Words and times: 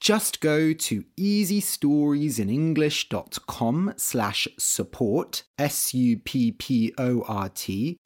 Just 0.00 0.40
go 0.40 0.72
to 0.72 1.04
easystoriesinenglish.com 1.18 3.94
slash 3.98 4.48
support, 4.58 5.42
S-U-P-P-O-R-T, 5.58 6.16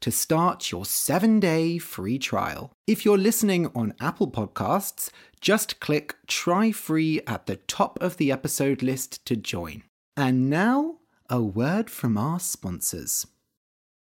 to 0.01 0.11
start 0.11 0.73
your 0.73 0.85
seven-day 0.85 1.79
free 1.79 2.19
trial. 2.19 2.73
If 2.89 3.05
you're 3.05 3.17
listening 3.17 3.71
on 3.77 3.95
Apple 4.01 4.29
Podcasts, 4.29 5.11
just 5.41 5.79
click 5.79 6.17
Try 6.27 6.73
Free 6.73 7.21
at 7.29 7.47
the 7.47 7.55
top 7.57 7.97
of 8.01 8.17
the 8.17 8.33
episode 8.33 8.83
list 8.83 9.25
to 9.27 9.37
join. 9.37 9.85
And 10.17 10.51
now, 10.51 10.97
a 11.31 11.41
word 11.41 11.91
from 11.91 12.19
our 12.19 12.41
sponsors. 12.41 13.25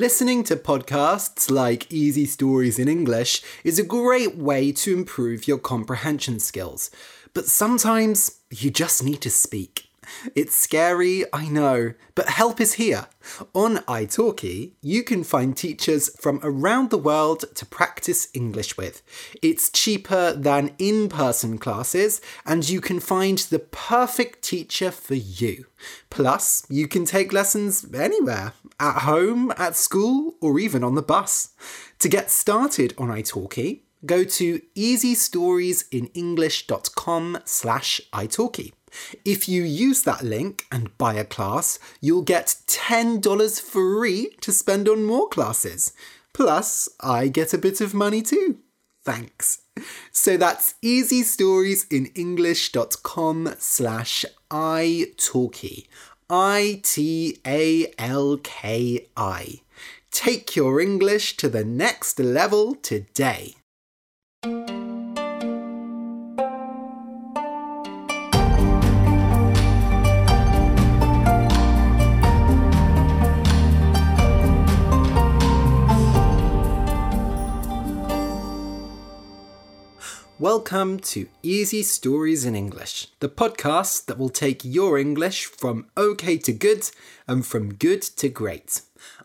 Listening 0.00 0.44
to 0.44 0.56
podcasts 0.56 1.50
like 1.50 1.92
Easy 1.92 2.24
Stories 2.24 2.78
in 2.78 2.88
English 2.88 3.42
is 3.64 3.78
a 3.78 3.84
great 3.84 4.34
way 4.34 4.72
to 4.72 4.94
improve 4.94 5.46
your 5.46 5.58
comprehension 5.58 6.40
skills, 6.40 6.90
but 7.34 7.44
sometimes 7.44 8.38
you 8.50 8.70
just 8.70 9.04
need 9.04 9.20
to 9.20 9.28
speak. 9.28 9.89
It's 10.34 10.56
scary, 10.56 11.24
I 11.32 11.48
know, 11.48 11.94
but 12.14 12.28
help 12.28 12.60
is 12.60 12.74
here. 12.74 13.06
On 13.54 13.78
italki, 13.78 14.72
you 14.80 15.02
can 15.02 15.24
find 15.24 15.56
teachers 15.56 16.10
from 16.20 16.40
around 16.42 16.90
the 16.90 16.98
world 16.98 17.44
to 17.54 17.66
practice 17.66 18.28
English 18.34 18.76
with. 18.76 19.02
It's 19.42 19.70
cheaper 19.70 20.32
than 20.32 20.74
in 20.78 21.08
person 21.08 21.58
classes, 21.58 22.20
and 22.44 22.68
you 22.68 22.80
can 22.80 23.00
find 23.00 23.38
the 23.38 23.58
perfect 23.58 24.42
teacher 24.42 24.90
for 24.90 25.14
you. 25.14 25.66
Plus, 26.10 26.66
you 26.68 26.88
can 26.88 27.04
take 27.04 27.32
lessons 27.32 27.86
anywhere 27.94 28.52
at 28.78 29.02
home, 29.02 29.52
at 29.56 29.76
school, 29.76 30.34
or 30.40 30.58
even 30.58 30.84
on 30.84 30.94
the 30.94 31.02
bus. 31.02 31.50
To 32.00 32.08
get 32.08 32.30
started 32.30 32.94
on 32.98 33.08
italki, 33.08 33.80
go 34.06 34.24
to 34.24 34.60
easystoriesinenglish.com 34.74 37.38
slash 37.44 38.00
italki. 38.12 38.72
If 39.24 39.48
you 39.48 39.62
use 39.62 40.02
that 40.02 40.22
link 40.22 40.66
and 40.70 40.96
buy 40.98 41.14
a 41.14 41.24
class, 41.24 41.78
you'll 42.00 42.22
get 42.22 42.56
$10 42.66 43.60
free 43.60 44.36
to 44.40 44.52
spend 44.52 44.88
on 44.88 45.04
more 45.04 45.28
classes. 45.28 45.92
Plus, 46.32 46.88
I 47.00 47.26
get 47.28 47.54
a 47.54 47.58
bit 47.58 47.80
of 47.80 47.94
money 47.94 48.22
too. 48.22 48.58
Thanks. 49.02 49.62
So 50.12 50.36
that's 50.36 50.74
easystoriesinenglish.com 50.82 53.54
slash 53.58 54.26
italki. 54.50 55.86
I-T-A-L-K-I. 56.28 57.40
Take 60.10 60.56
your 60.56 60.80
English 60.80 61.36
to 61.38 61.48
the 61.48 61.64
next 61.64 62.18
level 62.18 62.74
today. 62.76 63.54
Welcome 80.40 80.98
to 81.00 81.28
Easy 81.42 81.82
Stories 81.82 82.46
in 82.46 82.56
English, 82.56 83.08
the 83.20 83.28
podcast 83.28 84.06
that 84.06 84.16
will 84.16 84.30
take 84.30 84.64
your 84.64 84.96
English 84.96 85.44
from 85.44 85.84
okay 85.98 86.38
to 86.38 86.54
good 86.54 86.90
and 87.28 87.44
from 87.44 87.74
good 87.74 88.00
to 88.00 88.30
great. 88.30 88.80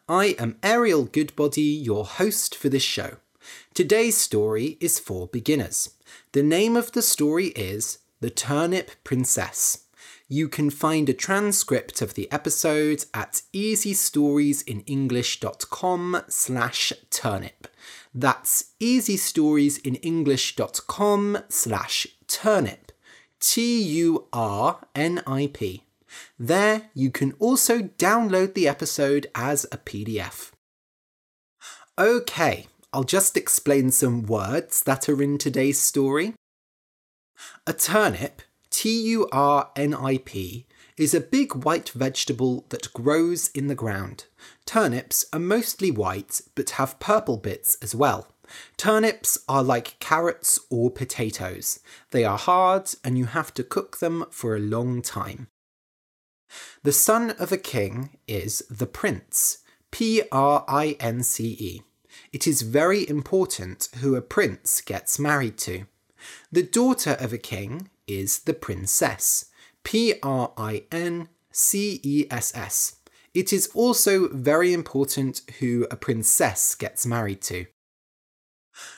I 0.10 0.36
am 0.38 0.58
Ariel 0.62 1.06
Goodbody, 1.06 1.62
your 1.62 2.04
host 2.04 2.54
for 2.54 2.68
this 2.68 2.84
show. 2.84 3.12
Today's 3.74 4.18
story 4.18 4.78
is 4.82 5.00
for 5.00 5.28
beginners. 5.28 5.92
The 6.34 6.44
name 6.44 6.76
of 6.76 6.92
the 6.92 7.02
story 7.02 7.54
is 7.56 8.00
The 8.20 8.30
Turnip 8.30 8.92
Princess. 9.06 9.86
You 10.28 10.50
can 10.50 10.70
find 10.70 11.08
a 11.08 11.14
transcript 11.14 12.02
of 12.02 12.16
the 12.16 12.30
episode 12.30 13.06
at 13.14 13.42
easystoriesinenglish.com 13.54 16.22
slash 16.28 16.92
turnip. 17.10 17.68
That's 18.18 18.72
easystoriesinenglish.com 18.80 21.38
slash 21.50 22.08
turnip. 22.28 22.94
T-U-R-N-I-P. 23.42 24.24
There 26.40 26.90
you 26.94 27.12
can 27.12 27.34
also 27.40 27.80
download 27.80 28.54
the 28.54 28.70
episode 28.70 29.28
as 29.36 29.66
a 29.66 29.78
PDF. 29.78 30.52
Okay, 32.00 32.68
I'll 32.94 33.04
just 33.04 33.36
explain 33.36 33.92
some 33.92 34.24
words 34.24 34.82
that 34.84 35.10
are 35.10 35.22
in 35.22 35.38
today's 35.38 35.82
story. 35.82 36.36
A 37.68 37.74
turnip, 37.74 38.42
T-U-R-N-I-P, 38.70 40.68
is 40.98 41.14
a 41.14 41.22
big 41.22 41.66
white 41.66 41.90
vegetable 41.90 42.66
that 42.70 42.94
grows 42.94 43.50
in 43.50 43.68
the 43.68 43.76
ground. 43.76 44.26
Turnips 44.66 45.26
are 45.34 45.40
mostly 45.40 45.92
white 45.92 46.42
but 46.56 46.72
have 46.72 47.00
purple 47.00 47.38
bits 47.38 47.78
as 47.82 47.94
well. 47.94 48.28
Turnips 48.78 49.38
are 49.50 49.64
like 49.64 50.00
carrots 50.00 50.60
or 50.70 50.90
potatoes. 50.92 51.80
They 52.12 52.24
are 52.24 52.38
hard 52.38 52.92
and 53.04 53.18
you 53.18 53.26
have 53.26 53.54
to 53.56 53.64
cook 53.64 53.98
them 53.98 54.26
for 54.30 54.56
a 54.56 54.60
long 54.60 55.02
time. 55.02 55.48
The 56.84 56.94
son 56.94 57.32
of 57.32 57.52
a 57.52 57.58
king 57.58 58.18
is 58.28 58.60
the 58.70 58.86
prince, 58.86 59.60
P 59.92 60.22
R 60.32 60.64
I 60.68 60.96
N 61.00 61.24
C 61.24 61.58
E. 61.60 61.82
It 62.32 62.48
is 62.48 62.62
very 62.62 63.08
important 63.10 63.90
who 64.00 64.16
a 64.16 64.22
prince 64.22 64.80
gets 64.82 65.20
married 65.20 65.58
to. 65.60 65.86
The 66.52 66.64
daughter 66.64 67.18
of 67.20 67.34
a 67.34 67.38
king 67.38 67.90
is 68.08 68.40
the 68.40 68.54
princess, 68.54 69.46
P 69.86 70.16
R 70.22 70.52
I 70.58 70.84
N 70.92 71.30
C 71.52 72.02
E 72.04 72.26
S 72.30 72.52
S. 72.54 72.98
It 73.34 73.54
is 73.54 73.70
also 73.74 74.28
very 74.28 74.74
important 74.74 75.42
who 75.60 75.88
a 75.90 75.96
princess 75.96 76.76
gets 76.76 77.06
married 77.06 77.42
to. 77.44 77.68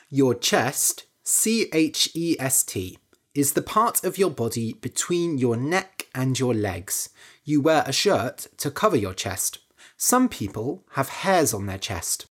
Your 0.08 0.34
chest, 0.34 1.04
C 1.22 1.68
H 1.72 2.10
E 2.14 2.36
S 2.40 2.64
T, 2.64 2.98
is 3.34 3.52
the 3.52 3.62
part 3.62 4.02
of 4.02 4.18
your 4.18 4.30
body 4.30 4.72
between 4.72 5.38
your 5.38 5.56
neck 5.56 6.08
and 6.14 6.38
your 6.38 6.54
legs. 6.54 7.10
You 7.44 7.60
wear 7.60 7.84
a 7.86 7.92
shirt 7.92 8.48
to 8.56 8.70
cover 8.70 8.96
your 8.96 9.14
chest. 9.14 9.58
Some 9.96 10.28
people 10.28 10.84
have 10.92 11.08
hairs 11.08 11.52
on 11.52 11.66
their 11.66 11.78
chest. 11.78 12.26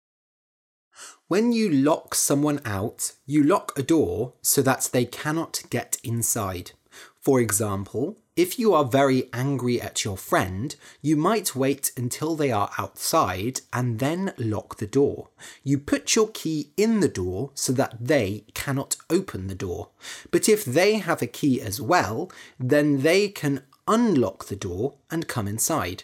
When 1.28 1.52
you 1.52 1.70
lock 1.70 2.14
someone 2.14 2.62
out, 2.66 3.14
you 3.26 3.44
lock 3.44 3.78
a 3.78 3.84
door 3.84 4.34
so 4.42 4.62
that 4.62 4.90
they 4.94 5.06
cannot 5.06 5.64
get 5.70 5.98
inside. 6.04 6.72
For 7.20 7.40
example, 7.40 8.20
if 8.36 8.58
you 8.58 8.74
are 8.74 8.84
very 8.84 9.30
angry 9.32 9.80
at 9.80 10.04
your 10.04 10.18
friend, 10.18 10.76
you 11.02 11.16
might 11.16 11.56
wait 11.56 11.92
until 11.96 12.36
they 12.36 12.52
are 12.52 12.72
outside 12.80 13.62
and 13.72 14.00
then 14.00 14.34
lock 14.38 14.78
the 14.78 14.88
door. 14.88 15.30
You 15.64 15.78
put 15.78 16.16
your 16.16 16.30
key 16.30 16.72
in 16.76 17.00
the 17.00 17.08
door 17.08 17.52
so 17.54 17.72
that 17.74 17.96
they 18.00 18.46
cannot 18.56 18.96
open 19.10 19.48
the 19.48 19.56
door. 19.56 19.90
But 20.32 20.50
if 20.50 20.66
they 20.66 20.96
have 20.96 21.22
a 21.22 21.28
key 21.28 21.62
as 21.62 21.80
well, 21.80 22.32
then 22.60 23.02
they 23.02 23.28
can 23.28 23.64
unlock 23.88 24.46
the 24.46 24.56
door 24.56 24.96
and 25.12 25.28
come 25.28 25.48
inside. 25.48 26.04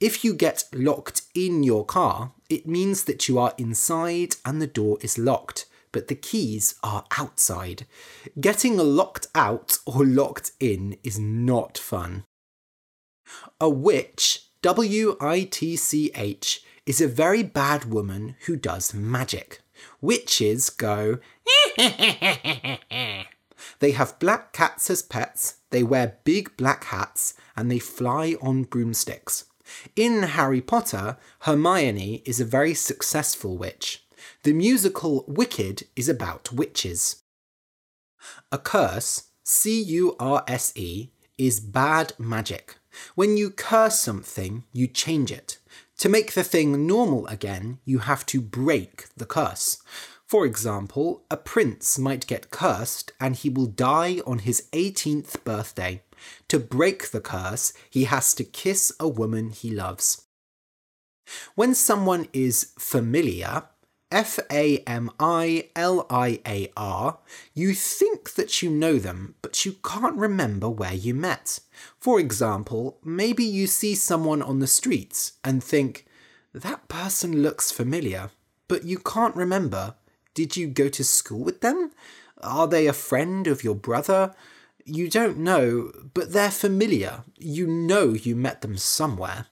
If 0.00 0.24
you 0.24 0.34
get 0.34 0.64
locked 0.72 1.22
in 1.34 1.62
your 1.62 1.84
car, 1.84 2.32
it 2.48 2.66
means 2.66 3.04
that 3.04 3.28
you 3.28 3.38
are 3.38 3.54
inside 3.56 4.36
and 4.44 4.60
the 4.60 4.66
door 4.66 4.98
is 5.00 5.16
locked. 5.16 5.66
But 5.92 6.08
the 6.08 6.14
keys 6.14 6.74
are 6.82 7.04
outside. 7.18 7.86
Getting 8.40 8.76
locked 8.76 9.26
out 9.34 9.78
or 9.86 10.04
locked 10.04 10.52
in 10.60 10.96
is 11.02 11.18
not 11.18 11.78
fun. 11.78 12.24
A 13.60 13.68
witch, 13.68 14.46
W 14.62 15.16
I 15.20 15.44
T 15.44 15.76
C 15.76 16.10
H, 16.14 16.62
is 16.86 17.00
a 17.00 17.08
very 17.08 17.42
bad 17.42 17.84
woman 17.84 18.36
who 18.46 18.56
does 18.56 18.94
magic. 18.94 19.60
Witches 20.00 20.70
go, 20.70 21.18
they 23.78 23.92
have 23.92 24.18
black 24.18 24.52
cats 24.52 24.90
as 24.90 25.02
pets, 25.02 25.56
they 25.70 25.82
wear 25.82 26.18
big 26.24 26.56
black 26.56 26.84
hats, 26.84 27.34
and 27.56 27.70
they 27.70 27.78
fly 27.78 28.36
on 28.42 28.64
broomsticks. 28.64 29.44
In 29.96 30.22
Harry 30.22 30.60
Potter, 30.60 31.16
Hermione 31.40 32.22
is 32.26 32.40
a 32.40 32.44
very 32.44 32.74
successful 32.74 33.56
witch. 33.56 34.04
The 34.42 34.54
musical 34.54 35.26
Wicked 35.28 35.82
is 35.94 36.08
about 36.08 36.50
witches. 36.50 37.24
A 38.50 38.56
curse, 38.56 39.24
C 39.44 39.82
U 39.82 40.16
R 40.18 40.44
S 40.48 40.72
E, 40.76 41.10
is 41.36 41.60
bad 41.60 42.14
magic. 42.18 42.76
When 43.14 43.36
you 43.36 43.50
curse 43.50 43.98
something, 43.98 44.64
you 44.72 44.86
change 44.86 45.30
it. 45.30 45.58
To 45.98 46.08
make 46.08 46.32
the 46.32 46.42
thing 46.42 46.86
normal 46.86 47.26
again, 47.26 47.80
you 47.84 47.98
have 47.98 48.24
to 48.26 48.40
break 48.40 49.08
the 49.14 49.26
curse. 49.26 49.82
For 50.26 50.46
example, 50.46 51.22
a 51.30 51.36
prince 51.36 51.98
might 51.98 52.26
get 52.26 52.50
cursed 52.50 53.12
and 53.20 53.36
he 53.36 53.50
will 53.50 53.66
die 53.66 54.22
on 54.26 54.38
his 54.38 54.68
18th 54.72 55.44
birthday. 55.44 56.02
To 56.48 56.58
break 56.58 57.10
the 57.10 57.20
curse, 57.20 57.74
he 57.90 58.04
has 58.04 58.32
to 58.36 58.44
kiss 58.44 58.90
a 58.98 59.06
woman 59.06 59.50
he 59.50 59.70
loves. 59.70 60.24
When 61.54 61.74
someone 61.74 62.26
is 62.32 62.72
familiar, 62.78 63.64
F 64.10 64.40
A 64.50 64.78
M 64.78 65.10
I 65.20 65.68
L 65.76 66.06
I 66.10 66.40
A 66.46 66.68
R, 66.76 67.18
you 67.54 67.74
think 67.74 68.34
that 68.34 68.60
you 68.60 68.68
know 68.68 68.98
them, 68.98 69.36
but 69.40 69.64
you 69.64 69.76
can't 69.84 70.16
remember 70.16 70.68
where 70.68 70.94
you 70.94 71.14
met. 71.14 71.60
For 71.98 72.18
example, 72.18 72.98
maybe 73.04 73.44
you 73.44 73.66
see 73.68 73.94
someone 73.94 74.42
on 74.42 74.58
the 74.58 74.66
streets 74.66 75.34
and 75.44 75.62
think, 75.62 76.06
that 76.52 76.88
person 76.88 77.42
looks 77.42 77.70
familiar, 77.70 78.30
but 78.66 78.82
you 78.82 78.98
can't 78.98 79.36
remember. 79.36 79.94
Did 80.34 80.56
you 80.56 80.66
go 80.66 80.88
to 80.88 81.04
school 81.04 81.44
with 81.44 81.60
them? 81.60 81.92
Are 82.42 82.66
they 82.66 82.88
a 82.88 82.92
friend 82.92 83.46
of 83.46 83.62
your 83.62 83.76
brother? 83.76 84.34
You 84.84 85.08
don't 85.08 85.38
know, 85.38 85.92
but 86.14 86.32
they're 86.32 86.50
familiar. 86.50 87.22
You 87.38 87.68
know 87.68 88.14
you 88.14 88.34
met 88.34 88.62
them 88.62 88.76
somewhere. 88.76 89.46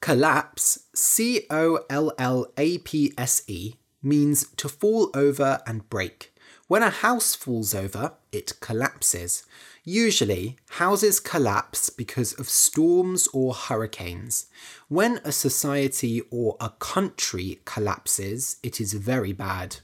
Collapse, 0.00 0.80
C 0.94 1.46
O 1.50 1.80
L 1.88 2.12
L 2.18 2.46
A 2.56 2.78
P 2.78 3.12
S 3.16 3.42
E, 3.46 3.74
means 4.02 4.46
to 4.56 4.68
fall 4.68 5.10
over 5.14 5.60
and 5.66 5.88
break. 5.88 6.32
When 6.66 6.82
a 6.82 6.90
house 6.90 7.34
falls 7.34 7.74
over, 7.74 8.14
it 8.32 8.58
collapses. 8.60 9.44
Usually, 9.84 10.56
houses 10.70 11.20
collapse 11.20 11.90
because 11.90 12.32
of 12.34 12.48
storms 12.48 13.28
or 13.34 13.52
hurricanes. 13.52 14.46
When 14.88 15.20
a 15.24 15.32
society 15.32 16.22
or 16.30 16.56
a 16.60 16.70
country 16.70 17.60
collapses, 17.66 18.56
it 18.62 18.80
is 18.80 18.94
very 18.94 19.32
bad. 19.32 19.76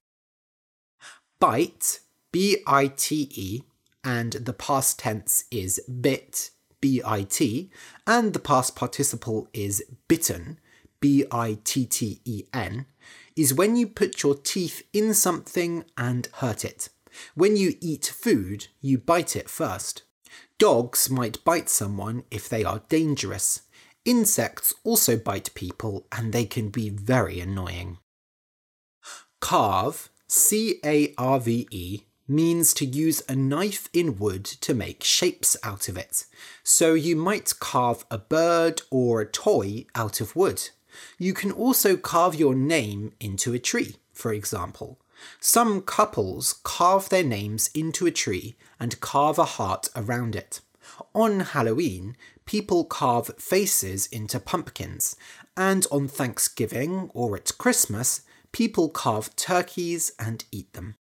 Bite, 1.38 2.00
B 2.32 2.58
I 2.66 2.88
T 2.88 3.28
E, 3.34 3.62
and 4.02 4.32
the 4.32 4.54
past 4.54 4.98
tense 5.00 5.44
is 5.50 5.80
bit, 5.80 6.50
B 6.80 7.02
I 7.04 7.22
T, 7.22 7.70
and 8.06 8.32
the 8.32 8.38
past 8.38 8.74
participle 8.74 9.48
is 9.52 9.82
bitten, 10.08 10.58
B 11.00 11.24
I 11.30 11.58
T 11.64 11.86
T 11.86 12.20
E 12.24 12.44
N, 12.52 12.86
is 13.36 13.54
when 13.54 13.76
you 13.76 13.86
put 13.86 14.22
your 14.22 14.34
teeth 14.34 14.82
in 14.92 15.14
something 15.14 15.84
and 15.96 16.28
hurt 16.34 16.64
it. 16.64 16.88
When 17.34 17.56
you 17.56 17.74
eat 17.80 18.06
food, 18.06 18.68
you 18.80 18.98
bite 18.98 19.36
it 19.36 19.48
first. 19.48 20.02
Dogs 20.58 21.10
might 21.10 21.44
bite 21.44 21.68
someone 21.68 22.24
if 22.30 22.48
they 22.48 22.64
are 22.64 22.82
dangerous. 22.88 23.62
Insects 24.04 24.74
also 24.84 25.16
bite 25.16 25.54
people 25.54 26.06
and 26.12 26.32
they 26.32 26.44
can 26.44 26.68
be 26.68 26.88
very 26.88 27.40
annoying. 27.40 27.98
Carve, 29.40 30.10
C 30.28 30.80
A 30.84 31.14
R 31.18 31.40
V 31.40 31.66
E, 31.70 32.02
means 32.30 32.72
to 32.74 32.86
use 32.86 33.22
a 33.28 33.34
knife 33.34 33.88
in 33.92 34.16
wood 34.16 34.44
to 34.44 34.72
make 34.72 35.02
shapes 35.02 35.56
out 35.64 35.88
of 35.88 35.98
it. 35.98 36.26
So 36.62 36.94
you 36.94 37.16
might 37.16 37.58
carve 37.58 38.04
a 38.10 38.18
bird 38.18 38.82
or 38.90 39.20
a 39.20 39.26
toy 39.26 39.86
out 39.94 40.20
of 40.20 40.36
wood. 40.36 40.70
You 41.18 41.34
can 41.34 41.50
also 41.50 41.96
carve 41.96 42.36
your 42.36 42.54
name 42.54 43.12
into 43.18 43.52
a 43.52 43.58
tree, 43.58 43.96
for 44.12 44.32
example. 44.32 44.98
Some 45.40 45.82
couples 45.82 46.60
carve 46.62 47.08
their 47.08 47.24
names 47.24 47.68
into 47.74 48.06
a 48.06 48.10
tree 48.12 48.56
and 48.78 49.00
carve 49.00 49.38
a 49.38 49.44
heart 49.44 49.88
around 49.94 50.36
it. 50.36 50.60
On 51.14 51.40
Halloween, 51.40 52.16
people 52.46 52.84
carve 52.84 53.30
faces 53.38 54.06
into 54.06 54.40
pumpkins, 54.40 55.16
and 55.56 55.86
on 55.90 56.08
Thanksgiving 56.08 57.10
or 57.12 57.36
at 57.36 57.58
Christmas, 57.58 58.22
people 58.52 58.88
carve 58.88 59.34
turkeys 59.36 60.12
and 60.18 60.44
eat 60.50 60.72
them. 60.72 60.96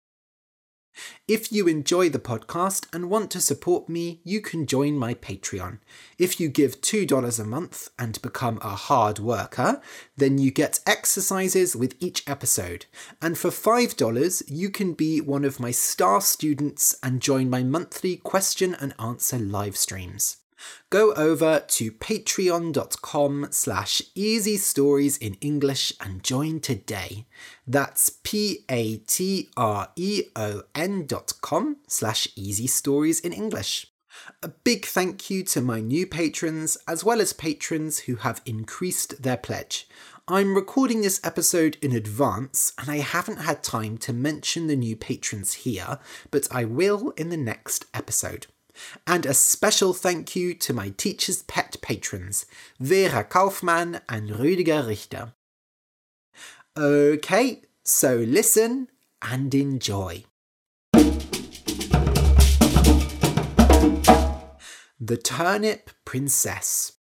If 1.29 1.53
you 1.53 1.69
enjoy 1.69 2.09
the 2.09 2.19
podcast 2.19 2.87
and 2.93 3.11
want 3.11 3.31
to 3.33 3.41
support 3.41 3.89
me, 3.89 4.21
you 4.25 4.41
can 4.41 4.67
join 4.67 4.97
my 4.97 5.15
Patreon. 5.15 5.79
If 6.19 6.41
you 6.41 6.49
give 6.49 6.81
$2 6.81 7.39
a 7.39 7.45
month 7.45 7.91
and 7.99 8.21
become 8.23 8.59
a 8.63 8.71
hard 8.71 9.19
worker, 9.19 9.81
then 10.17 10.39
you 10.39 10.51
get 10.51 10.81
exercises 10.87 11.77
with 11.77 11.95
each 12.01 12.27
episode. 12.27 12.87
And 13.21 13.37
for 13.37 13.51
$5, 13.51 14.43
you 14.49 14.71
can 14.71 14.95
be 14.95 15.21
one 15.21 15.45
of 15.45 15.61
my 15.61 15.71
star 15.71 16.21
students 16.21 16.97
and 17.03 17.21
join 17.21 17.51
my 17.51 17.63
monthly 17.63 18.17
question 18.17 18.75
and 18.75 18.95
answer 18.99 19.39
live 19.39 19.77
streams 19.77 20.38
go 20.91 21.13
over 21.15 21.61
to 21.61 21.93
patreon.com 21.93 23.49
slash 23.51 24.03
easy 24.15 24.57
stories 24.57 25.17
in 25.19 25.35
English 25.41 25.93
and 26.01 26.23
join 26.23 26.61
today. 26.61 27.27
That's 27.67 28.11
p-a-t-r-e-o-n 28.11 28.67
dot 31.07 31.33
com 31.41 31.77
slash 31.87 32.29
easy 32.37 32.67
stories 32.67 33.21
in 33.21 33.33
English. 33.33 33.87
A 34.43 34.49
big 34.49 34.85
thank 34.85 35.31
you 35.31 35.45
to 35.45 35.61
my 35.61 35.81
new 35.81 36.07
patrons, 36.07 36.77
as 36.89 37.05
well 37.05 37.21
as 37.21 37.33
patrons 37.33 38.01
who 38.01 38.17
have 38.17 38.43
increased 38.45 39.23
their 39.23 39.37
pledge. 39.37 39.89
I'm 40.27 40.55
recording 40.55 41.01
this 41.01 41.21
episode 41.25 41.79
in 41.81 41.93
advance 41.93 42.75
and 42.79 42.91
I 42.91 42.99
haven't 42.99 43.39
had 43.39 43.63
time 43.63 43.97
to 43.99 44.13
mention 44.13 44.67
the 44.67 44.77
new 44.77 44.95
patrons 44.97 45.55
here, 45.55 45.99
but 46.31 46.47
I 46.51 46.65
will 46.65 47.11
in 47.17 47.31
the 47.31 47.37
next 47.39 47.87
episode. 47.95 48.49
And 49.07 49.27
a 49.27 49.35
special 49.35 49.93
thank 49.93 50.37
you 50.37 50.55
to 50.55 50.73
my 50.73 50.91
teacher's 50.91 51.43
pet 51.43 51.77
patrons, 51.81 52.47
Vera 52.79 53.25
Kaufmann 53.25 54.01
and 54.09 54.31
Rüdiger 54.31 54.87
Richter. 54.87 55.35
Okay, 56.77 57.63
so 57.85 58.17
listen 58.17 58.89
and 59.23 59.55
enjoy. 59.55 60.25
The 65.01 65.17
Turnip 65.17 65.91
Princess. 66.05 66.93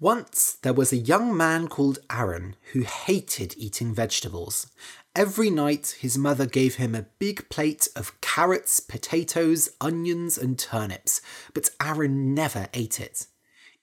Once 0.00 0.58
there 0.62 0.72
was 0.72 0.92
a 0.92 0.96
young 0.96 1.36
man 1.36 1.66
called 1.66 1.98
Arran 2.08 2.54
who 2.72 2.82
hated 2.82 3.54
eating 3.56 3.92
vegetables. 3.92 4.68
Every 5.14 5.50
night 5.50 5.96
his 5.98 6.16
mother 6.16 6.46
gave 6.46 6.76
him 6.76 6.94
a 6.94 7.06
big 7.18 7.48
plate 7.48 7.88
of 7.96 8.20
carrots, 8.20 8.78
potatoes, 8.78 9.68
onions, 9.80 10.38
and 10.38 10.58
turnips, 10.58 11.20
but 11.54 11.70
Arran 11.80 12.34
never 12.34 12.68
ate 12.72 13.00
it. 13.00 13.26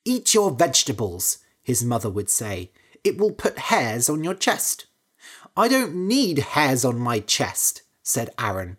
Eat 0.06 0.34
your 0.34 0.52
vegetables, 0.52 1.40
his 1.62 1.84
mother 1.84 2.10
would 2.10 2.30
say. 2.30 2.72
It 3.04 3.18
will 3.18 3.34
put 3.34 3.58
hairs 3.58 4.10
on 4.10 4.24
your 4.24 4.34
chest. 4.34 4.86
I 5.58 5.68
don't 5.68 6.08
need 6.08 6.40
hairs 6.40 6.86
on 6.86 7.00
my 7.00 7.20
chest, 7.20 7.82
said 8.04 8.30
Arran. 8.40 8.78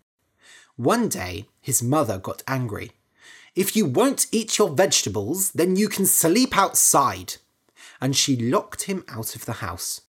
One 0.76 1.08
day 1.08 1.48
his 1.60 1.82
mother 1.82 2.18
got 2.18 2.42
angry. 2.46 2.92
If 3.54 3.74
you 3.74 3.86
won't 3.86 4.26
eat 4.30 4.58
your 4.58 4.70
vegetables, 4.70 5.50
then 5.52 5.76
you 5.76 5.88
can 5.88 6.06
sleep 6.06 6.56
outside. 6.56 7.36
And 8.00 8.14
she 8.14 8.36
locked 8.36 8.82
him 8.82 9.04
out 9.08 9.34
of 9.34 9.46
the 9.46 9.54
house. 9.54 10.02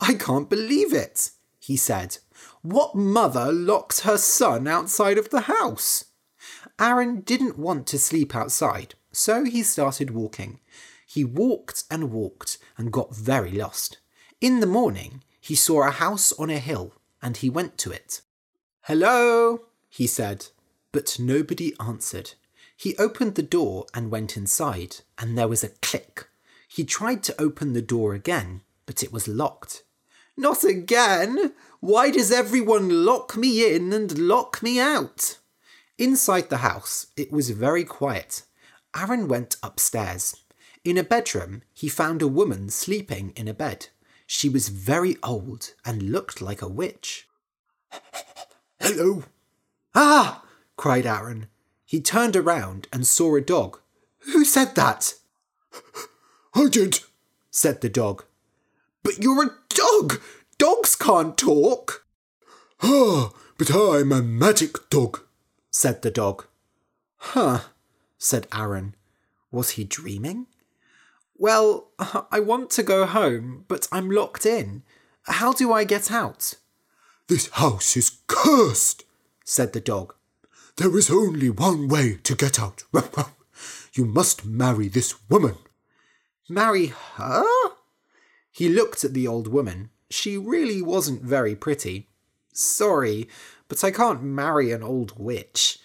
I 0.00 0.14
can't 0.14 0.50
believe 0.50 0.92
it, 0.92 1.30
he 1.64 1.78
said. 1.78 2.18
What 2.60 2.94
mother 2.94 3.50
locks 3.50 4.00
her 4.00 4.18
son 4.18 4.68
outside 4.68 5.16
of 5.16 5.30
the 5.30 5.42
house? 5.42 6.04
Arran 6.78 7.22
didn't 7.22 7.58
want 7.58 7.86
to 7.86 7.98
sleep 7.98 8.36
outside, 8.36 8.94
so 9.12 9.44
he 9.44 9.62
started 9.62 10.10
walking. 10.10 10.60
He 11.06 11.24
walked 11.24 11.84
and 11.90 12.12
walked 12.12 12.58
and 12.76 12.92
got 12.92 13.16
very 13.16 13.52
lost. 13.52 13.96
In 14.42 14.60
the 14.60 14.66
morning, 14.66 15.22
he 15.40 15.54
saw 15.54 15.88
a 15.88 15.90
house 15.90 16.34
on 16.34 16.50
a 16.50 16.58
hill 16.58 16.92
and 17.22 17.38
he 17.38 17.48
went 17.48 17.78
to 17.78 17.90
it. 17.90 18.20
Hello, 18.82 19.60
he 19.88 20.06
said, 20.06 20.48
but 20.92 21.16
nobody 21.18 21.72
answered. 21.80 22.32
He 22.76 22.94
opened 22.96 23.36
the 23.36 23.42
door 23.42 23.86
and 23.94 24.10
went 24.10 24.36
inside, 24.36 24.96
and 25.16 25.38
there 25.38 25.48
was 25.48 25.64
a 25.64 25.68
click. 25.80 26.28
He 26.68 26.84
tried 26.84 27.22
to 27.22 27.40
open 27.40 27.72
the 27.72 27.80
door 27.80 28.12
again, 28.12 28.60
but 28.84 29.02
it 29.02 29.12
was 29.12 29.28
locked. 29.28 29.84
Not 30.36 30.64
again! 30.64 31.52
Why 31.80 32.10
does 32.10 32.32
everyone 32.32 33.04
lock 33.04 33.36
me 33.36 33.74
in 33.74 33.92
and 33.92 34.18
lock 34.18 34.62
me 34.62 34.80
out? 34.80 35.38
Inside 35.98 36.50
the 36.50 36.58
house, 36.58 37.06
it 37.16 37.30
was 37.30 37.50
very 37.50 37.84
quiet. 37.84 38.42
Arran 38.96 39.28
went 39.28 39.56
upstairs. 39.62 40.36
In 40.84 40.98
a 40.98 41.04
bedroom, 41.04 41.62
he 41.72 41.88
found 41.88 42.20
a 42.20 42.28
woman 42.28 42.68
sleeping 42.68 43.32
in 43.36 43.48
a 43.48 43.54
bed. 43.54 43.88
She 44.26 44.48
was 44.48 44.68
very 44.68 45.16
old 45.22 45.74
and 45.84 46.10
looked 46.10 46.40
like 46.40 46.62
a 46.62 46.68
witch. 46.68 47.28
Hello. 48.80 49.24
Ah! 49.94 50.44
cried 50.76 51.06
Arran. 51.06 51.46
He 51.84 52.00
turned 52.00 52.34
around 52.34 52.88
and 52.92 53.06
saw 53.06 53.36
a 53.36 53.40
dog. 53.40 53.80
Who 54.32 54.44
said 54.44 54.74
that? 54.74 55.14
I 56.54 56.68
did, 56.68 57.00
said 57.50 57.80
the 57.80 57.88
dog. 57.88 58.24
But 59.04 59.18
you're 59.22 59.44
a 59.44 59.50
dog! 59.68 60.20
Dogs 60.58 60.96
can't 60.96 61.38
talk! 61.38 62.04
Ah, 62.82 63.30
but 63.56 63.72
I'm 63.72 64.10
a 64.10 64.22
magic 64.22 64.90
dog, 64.90 65.20
said 65.70 66.02
the 66.02 66.10
dog. 66.10 66.46
Huh, 67.18 67.60
said 68.18 68.48
Arran. 68.52 68.96
Was 69.52 69.70
he 69.70 69.84
dreaming? 69.84 70.46
Well, 71.36 71.90
I 72.32 72.40
want 72.40 72.70
to 72.70 72.82
go 72.82 73.06
home, 73.06 73.64
but 73.68 73.86
I'm 73.92 74.10
locked 74.10 74.44
in. 74.44 74.82
How 75.24 75.52
do 75.52 75.72
I 75.72 75.84
get 75.84 76.10
out? 76.10 76.54
This 77.28 77.48
house 77.50 77.96
is 77.96 78.18
cursed, 78.26 79.04
said 79.44 79.72
the 79.72 79.80
dog. 79.80 80.14
There 80.76 80.96
is 80.98 81.10
only 81.10 81.50
one 81.50 81.86
way 81.86 82.18
to 82.24 82.34
get 82.34 82.58
out. 82.58 82.82
You 83.94 84.04
must 84.04 84.44
marry 84.44 84.88
this 84.88 85.14
woman. 85.30 85.54
Marry 86.48 86.86
her? 87.14 87.44
He 88.54 88.68
looked 88.68 89.02
at 89.02 89.14
the 89.14 89.26
old 89.26 89.48
woman. 89.48 89.90
She 90.08 90.38
really 90.38 90.80
wasn't 90.80 91.22
very 91.22 91.56
pretty. 91.56 92.08
Sorry, 92.52 93.28
but 93.66 93.82
I 93.82 93.90
can't 93.90 94.22
marry 94.22 94.70
an 94.70 94.80
old 94.80 95.18
witch. 95.18 95.80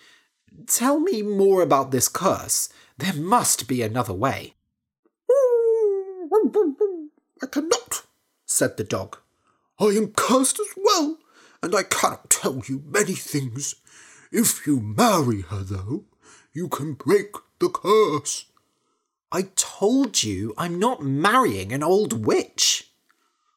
Tell 0.67 0.99
me 0.99 1.23
more 1.23 1.63
about 1.63 1.89
this 1.89 2.07
curse. 2.07 2.69
There 2.95 3.15
must 3.15 3.67
be 3.67 3.81
another 3.81 4.13
way. 4.13 4.53
I 7.41 7.47
cannot, 7.49 8.03
said 8.45 8.77
the 8.77 8.83
dog. 8.83 9.17
I 9.79 9.85
am 9.85 10.11
cursed 10.11 10.59
as 10.59 10.75
well, 10.77 11.17
and 11.63 11.75
I 11.75 11.81
cannot 11.81 12.29
tell 12.29 12.61
you 12.67 12.83
many 12.85 13.15
things. 13.15 13.73
If 14.31 14.67
you 14.67 14.79
marry 14.79 15.41
her, 15.41 15.63
though, 15.63 16.03
you 16.53 16.67
can 16.67 16.93
break 16.93 17.33
the 17.57 17.69
curse. 17.69 18.45
I 19.31 19.43
told 19.55 20.23
you 20.23 20.53
I'm 20.57 20.79
not 20.79 21.03
marrying 21.03 21.71
an 21.71 21.83
old 21.83 22.25
witch. 22.25 22.91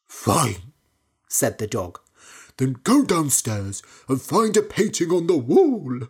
Fine, 0.07 0.73
said 1.29 1.59
the 1.59 1.67
dog. 1.67 1.99
Then 2.59 2.77
go 2.85 3.05
downstairs 3.05 3.83
and 4.09 4.21
find 4.21 4.57
a 4.57 4.63
painting 4.63 5.11
on 5.11 5.27
the 5.27 5.37
wall. 5.37 6.09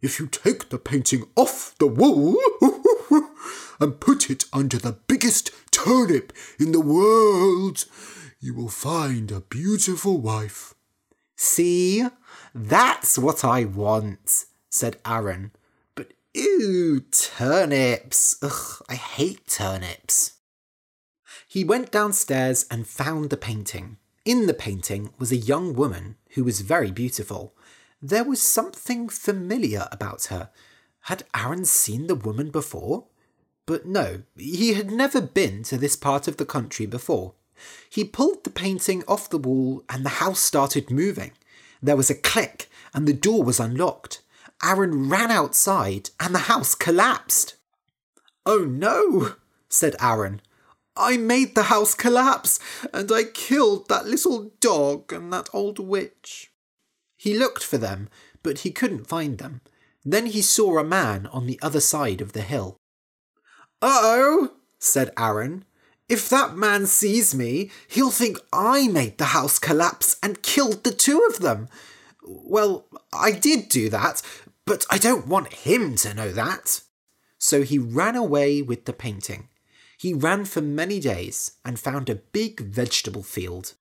If 0.00 0.20
you 0.20 0.28
take 0.28 0.68
the 0.68 0.78
painting 0.78 1.24
off 1.36 1.74
the 1.78 1.88
wall 1.88 2.38
and 3.80 4.00
put 4.00 4.30
it 4.30 4.44
under 4.52 4.78
the 4.78 4.92
biggest 4.92 5.50
turnip 5.72 6.32
in 6.58 6.72
the 6.72 6.80
world, 6.80 7.84
you 8.38 8.54
will 8.54 8.68
find 8.68 9.30
a 9.30 9.40
beautiful 9.40 10.18
wife. 10.18 10.74
See, 11.36 12.06
that's 12.54 13.18
what 13.18 13.44
I 13.44 13.64
want, 13.64 14.44
said 14.70 14.98
Arran. 15.04 15.52
Ew, 16.32 17.00
turnips. 17.10 18.36
Ugh, 18.40 18.82
I 18.88 18.94
hate 18.94 19.48
turnips. 19.48 20.34
He 21.48 21.64
went 21.64 21.90
downstairs 21.90 22.66
and 22.70 22.86
found 22.86 23.30
the 23.30 23.36
painting. 23.36 23.96
In 24.24 24.46
the 24.46 24.54
painting 24.54 25.12
was 25.18 25.32
a 25.32 25.36
young 25.36 25.74
woman 25.74 26.16
who 26.34 26.44
was 26.44 26.60
very 26.60 26.92
beautiful. 26.92 27.56
There 28.00 28.22
was 28.22 28.40
something 28.40 29.08
familiar 29.08 29.88
about 29.90 30.26
her. 30.26 30.50
Had 31.02 31.24
Arran 31.34 31.64
seen 31.64 32.06
the 32.06 32.14
woman 32.14 32.50
before? 32.50 33.06
But 33.66 33.86
no, 33.86 34.22
he 34.36 34.74
had 34.74 34.92
never 34.92 35.20
been 35.20 35.64
to 35.64 35.76
this 35.76 35.96
part 35.96 36.28
of 36.28 36.36
the 36.36 36.46
country 36.46 36.86
before. 36.86 37.34
He 37.88 38.04
pulled 38.04 38.44
the 38.44 38.50
painting 38.50 39.02
off 39.08 39.28
the 39.28 39.38
wall 39.38 39.82
and 39.88 40.04
the 40.04 40.20
house 40.20 40.40
started 40.40 40.92
moving. 40.92 41.32
There 41.82 41.96
was 41.96 42.10
a 42.10 42.14
click 42.14 42.70
and 42.94 43.08
the 43.08 43.12
door 43.12 43.42
was 43.42 43.58
unlocked. 43.58 44.22
Arran 44.62 45.08
ran 45.08 45.30
outside 45.30 46.10
and 46.18 46.34
the 46.34 46.40
house 46.50 46.74
collapsed. 46.74 47.56
Oh 48.44 48.64
no, 48.64 49.34
said 49.68 49.96
Arran. 50.00 50.40
I 50.96 51.16
made 51.16 51.54
the 51.54 51.64
house 51.64 51.94
collapse 51.94 52.58
and 52.92 53.10
I 53.10 53.24
killed 53.24 53.88
that 53.88 54.06
little 54.06 54.52
dog 54.60 55.12
and 55.12 55.32
that 55.32 55.48
old 55.52 55.78
witch. 55.78 56.50
He 57.16 57.38
looked 57.38 57.62
for 57.62 57.78
them, 57.78 58.08
but 58.42 58.60
he 58.60 58.70
couldn't 58.70 59.08
find 59.08 59.38
them. 59.38 59.60
Then 60.04 60.26
he 60.26 60.42
saw 60.42 60.78
a 60.78 60.84
man 60.84 61.26
on 61.26 61.46
the 61.46 61.58
other 61.62 61.80
side 61.80 62.20
of 62.20 62.32
the 62.32 62.42
hill. 62.42 62.76
Oh, 63.82 64.52
said 64.78 65.10
Arran. 65.16 65.64
If 66.08 66.28
that 66.28 66.56
man 66.56 66.86
sees 66.86 67.34
me, 67.34 67.70
he'll 67.86 68.10
think 68.10 68.38
I 68.52 68.88
made 68.88 69.18
the 69.18 69.26
house 69.26 69.58
collapse 69.58 70.16
and 70.22 70.42
killed 70.42 70.82
the 70.82 70.92
two 70.92 71.22
of 71.30 71.38
them. 71.38 71.68
Well, 72.22 72.86
I 73.12 73.30
did 73.30 73.68
do 73.68 73.88
that, 73.90 74.20
but 74.70 74.86
I 74.88 74.98
don't 74.98 75.26
want 75.26 75.52
him 75.52 75.96
to 75.96 76.14
know 76.14 76.30
that. 76.30 76.82
So 77.38 77.62
he 77.62 77.76
ran 77.76 78.14
away 78.14 78.62
with 78.62 78.84
the 78.84 78.92
painting. 78.92 79.48
He 79.98 80.14
ran 80.14 80.44
for 80.44 80.60
many 80.60 81.00
days 81.00 81.56
and 81.64 81.76
found 81.76 82.08
a 82.08 82.14
big 82.14 82.60
vegetable 82.60 83.24
field. 83.24 83.74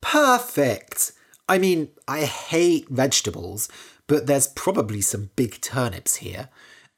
Perfect! 0.00 1.12
I 1.46 1.58
mean, 1.58 1.90
I 2.08 2.24
hate 2.24 2.88
vegetables, 2.88 3.68
but 4.06 4.26
there's 4.26 4.46
probably 4.46 5.02
some 5.02 5.32
big 5.36 5.60
turnips 5.60 6.16
here. 6.16 6.48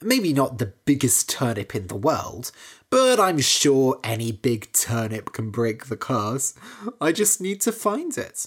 Maybe 0.00 0.32
not 0.32 0.58
the 0.58 0.74
biggest 0.84 1.28
turnip 1.28 1.74
in 1.74 1.88
the 1.88 1.96
world, 1.96 2.52
but 2.88 3.18
I'm 3.18 3.40
sure 3.40 3.98
any 4.04 4.30
big 4.30 4.72
turnip 4.72 5.32
can 5.32 5.50
break 5.50 5.86
the 5.86 5.96
curse. 5.96 6.54
I 7.00 7.10
just 7.10 7.40
need 7.40 7.60
to 7.62 7.72
find 7.72 8.16
it. 8.16 8.46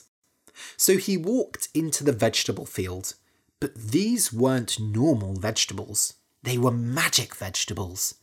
So 0.78 0.96
he 0.96 1.18
walked 1.18 1.68
into 1.74 2.06
the 2.06 2.14
vegetable 2.14 2.66
field, 2.66 3.16
but 3.62 3.76
these 3.76 4.34
weren't 4.34 4.80
normal 4.80 5.36
vegetables. 5.36 6.16
They 6.44 6.58
were 6.58 6.72
magic 6.72 7.34
vegetables. 7.36 8.16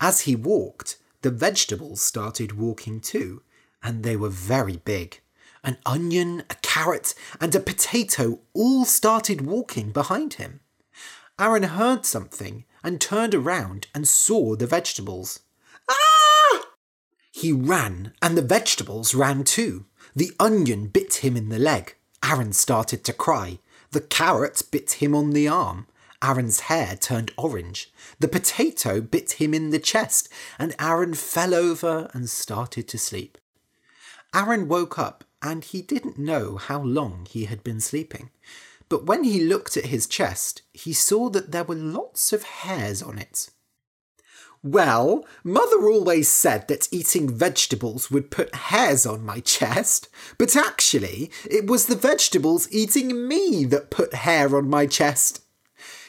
As 0.00 0.22
he 0.22 0.36
walked, 0.36 0.96
the 1.22 1.30
vegetables 1.30 2.02
started 2.02 2.58
walking 2.58 3.00
too, 3.00 3.42
and 3.82 4.02
they 4.02 4.16
were 4.16 4.28
very 4.28 4.78
big. 4.78 5.20
An 5.62 5.78
onion, 5.86 6.42
a 6.50 6.54
carrot, 6.56 7.14
and 7.40 7.54
a 7.54 7.60
potato 7.60 8.40
all 8.52 8.84
started 8.84 9.42
walking 9.42 9.92
behind 9.92 10.34
him. 10.34 10.60
Arran 11.38 11.62
heard 11.62 12.04
something 12.04 12.64
and 12.82 13.00
turned 13.00 13.34
around 13.34 13.86
and 13.94 14.08
saw 14.08 14.56
the 14.56 14.66
vegetables. 14.66 15.40
Ah! 15.88 16.64
He 17.30 17.52
ran, 17.52 18.12
and 18.20 18.36
the 18.36 18.42
vegetables 18.42 19.14
ran 19.14 19.44
too. 19.44 19.86
The 20.16 20.32
onion 20.40 20.88
bit 20.88 21.16
him 21.16 21.36
in 21.36 21.48
the 21.48 21.58
leg. 21.58 21.94
Arran 22.22 22.52
started 22.52 23.04
to 23.04 23.12
cry. 23.12 23.60
The 23.92 24.00
carrot 24.00 24.62
bit 24.70 24.92
him 24.92 25.14
on 25.14 25.30
the 25.30 25.48
arm. 25.48 25.86
Arran's 26.22 26.60
hair 26.60 26.96
turned 26.96 27.32
orange. 27.36 27.90
The 28.18 28.28
potato 28.28 29.00
bit 29.00 29.32
him 29.32 29.54
in 29.54 29.70
the 29.70 29.78
chest, 29.78 30.28
and 30.58 30.74
Arran 30.78 31.14
fell 31.14 31.54
over 31.54 32.10
and 32.12 32.28
started 32.28 32.86
to 32.88 32.98
sleep. 32.98 33.38
Arran 34.34 34.68
woke 34.68 34.98
up, 34.98 35.24
and 35.42 35.64
he 35.64 35.82
didn't 35.82 36.18
know 36.18 36.56
how 36.56 36.82
long 36.82 37.26
he 37.28 37.46
had 37.46 37.64
been 37.64 37.80
sleeping. 37.80 38.30
But 38.88 39.06
when 39.06 39.24
he 39.24 39.40
looked 39.40 39.76
at 39.76 39.86
his 39.86 40.06
chest, 40.06 40.62
he 40.72 40.92
saw 40.92 41.30
that 41.30 41.52
there 41.52 41.64
were 41.64 41.74
lots 41.74 42.32
of 42.32 42.42
hairs 42.42 43.02
on 43.02 43.18
it. 43.18 43.50
Well, 44.62 45.24
Mother 45.42 45.88
always 45.88 46.28
said 46.28 46.68
that 46.68 46.88
eating 46.92 47.30
vegetables 47.30 48.10
would 48.10 48.30
put 48.30 48.54
hairs 48.54 49.06
on 49.06 49.24
my 49.24 49.40
chest, 49.40 50.08
but 50.36 50.54
actually, 50.54 51.30
it 51.50 51.66
was 51.66 51.86
the 51.86 51.96
vegetables 51.96 52.68
eating 52.70 53.26
me 53.26 53.64
that 53.64 53.90
put 53.90 54.12
hair 54.12 54.54
on 54.54 54.68
my 54.68 54.86
chest. 54.86 55.42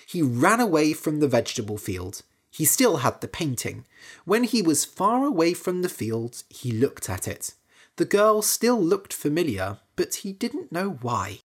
He 0.06 0.22
ran 0.22 0.60
away 0.60 0.92
from 0.92 1.22
the 1.22 1.30
vegetable 1.30 1.78
field. 1.78 2.24
He 2.50 2.66
still 2.66 2.98
had 2.98 3.22
the 3.22 3.30
painting. 3.30 3.86
When 4.26 4.44
he 4.44 4.62
was 4.62 4.84
far 4.84 5.24
away 5.26 5.54
from 5.54 5.82
the 5.82 5.88
field, 5.90 6.44
he 6.50 6.74
looked 6.74 7.10
at 7.10 7.30
it. 7.30 7.54
The 7.96 8.04
girl 8.04 8.42
still 8.42 8.82
looked 8.82 9.14
familiar, 9.14 9.78
but 9.96 10.16
he 10.16 10.34
didn't 10.34 10.74
know 10.74 10.98
why. 11.02 11.40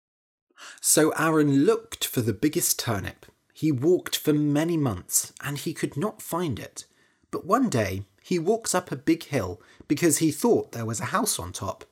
So 0.80 1.12
Arran 1.18 1.66
looked 1.66 2.06
for 2.06 2.22
the 2.22 2.32
biggest 2.32 2.78
turnip. 2.78 3.26
He 3.52 3.70
walked 3.70 4.16
for 4.16 4.32
many 4.32 4.78
months 4.78 5.34
and 5.42 5.58
he 5.58 5.74
could 5.74 5.98
not 5.98 6.22
find 6.22 6.58
it. 6.58 6.86
But 7.34 7.46
one 7.46 7.68
day 7.68 8.04
he 8.22 8.38
walks 8.38 8.76
up 8.76 8.92
a 8.92 8.96
big 8.96 9.24
hill 9.24 9.60
because 9.88 10.18
he 10.18 10.30
thought 10.30 10.70
there 10.70 10.86
was 10.86 11.00
a 11.00 11.06
house 11.06 11.36
on 11.36 11.52
top. 11.52 11.84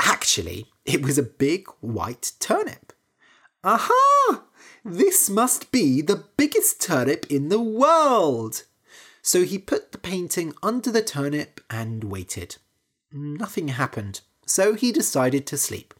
Actually, 0.00 0.66
it 0.84 1.02
was 1.02 1.16
a 1.16 1.22
big 1.22 1.68
white 1.78 2.32
turnip. 2.40 2.92
Aha! 3.62 4.42
This 4.84 5.30
must 5.30 5.70
be 5.70 6.02
the 6.02 6.24
biggest 6.36 6.82
turnip 6.82 7.26
in 7.30 7.48
the 7.48 7.60
world! 7.60 8.64
So 9.22 9.44
he 9.44 9.56
put 9.56 9.92
the 9.92 9.98
painting 9.98 10.52
under 10.64 10.90
the 10.90 11.00
turnip 11.00 11.60
and 11.70 12.02
waited. 12.02 12.56
Nothing 13.12 13.68
happened. 13.68 14.22
so 14.46 14.74
he 14.74 14.90
decided 14.90 15.46
to 15.46 15.56
sleep. 15.56 15.94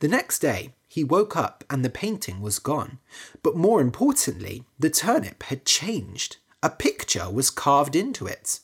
The 0.00 0.08
next 0.08 0.40
day, 0.40 0.74
he 0.86 1.02
woke 1.02 1.34
up 1.34 1.64
and 1.70 1.82
the 1.82 1.88
painting 1.88 2.42
was 2.42 2.58
gone. 2.58 2.98
But 3.42 3.56
more 3.56 3.80
importantly, 3.80 4.64
the 4.78 4.90
turnip 4.90 5.44
had 5.44 5.64
changed. 5.64 6.36
A 6.64 6.70
picture 6.70 7.30
was 7.30 7.50
carved 7.50 7.94
into 7.94 8.26
it. 8.26 8.60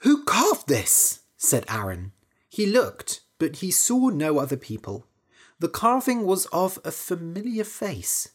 Who 0.00 0.24
carved 0.24 0.68
this? 0.68 1.20
said 1.38 1.64
Arran. 1.70 2.12
He 2.50 2.66
looked, 2.66 3.22
but 3.38 3.56
he 3.56 3.70
saw 3.70 4.10
no 4.10 4.38
other 4.38 4.58
people. 4.58 5.06
The 5.58 5.70
carving 5.70 6.26
was 6.26 6.44
of 6.52 6.78
a 6.84 6.90
familiar 6.90 7.64
face. 7.64 8.28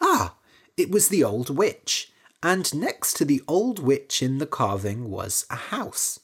Ah, 0.00 0.38
it 0.76 0.90
was 0.90 1.08
the 1.08 1.22
old 1.22 1.56
witch, 1.56 2.10
and 2.42 2.74
next 2.74 3.16
to 3.18 3.24
the 3.24 3.42
old 3.46 3.78
witch 3.78 4.20
in 4.20 4.38
the 4.38 4.46
carving 4.46 5.08
was 5.08 5.46
a 5.48 5.54
house. 5.54 6.18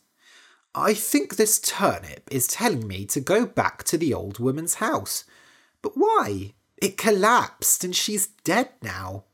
I 0.75 0.95
think 0.95 1.37
this 1.37 1.61
turnip 1.61 2.29
is 2.33 2.49
telling 2.49 2.89
me 2.89 3.07
to 3.07 3.21
go 3.21 3.47
back 3.47 3.85
to 3.85 3.97
the 3.97 4.13
old 4.13 4.41
woman's 4.41 4.75
house. 4.75 5.23
But 5.83 5.93
why? 5.95 6.55
It 6.79 6.99
collapsed 6.99 7.85
and 7.85 7.95
she's 7.95 8.27
dead 8.27 8.71
now. 8.83 9.27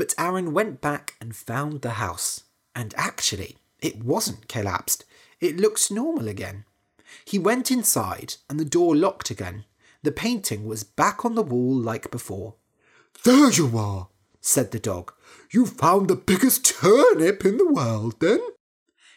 But 0.00 0.14
Arran 0.16 0.54
went 0.54 0.80
back 0.80 1.16
and 1.20 1.36
found 1.36 1.82
the 1.82 2.00
house. 2.00 2.44
And 2.74 2.94
actually, 2.96 3.58
it 3.80 4.02
wasn't 4.02 4.48
collapsed. 4.48 5.04
It 5.40 5.58
looks 5.58 5.90
normal 5.90 6.26
again. 6.26 6.64
He 7.26 7.38
went 7.38 7.70
inside 7.70 8.36
and 8.48 8.58
the 8.58 8.64
door 8.64 8.96
locked 8.96 9.28
again. 9.28 9.66
The 10.02 10.10
painting 10.10 10.64
was 10.64 10.84
back 10.84 11.22
on 11.22 11.34
the 11.34 11.42
wall 11.42 11.74
like 11.74 12.10
before. 12.10 12.54
There 13.24 13.50
you 13.50 13.76
are, 13.76 14.08
said 14.40 14.70
the 14.70 14.78
dog. 14.78 15.12
You 15.50 15.66
found 15.66 16.08
the 16.08 16.16
biggest 16.16 16.64
turnip 16.64 17.44
in 17.44 17.58
the 17.58 17.70
world, 17.70 18.20
then? 18.20 18.40